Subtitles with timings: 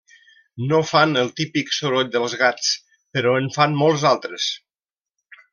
[0.69, 2.71] No fan el típic soroll dels gats
[3.19, 4.49] però en fan molts altres.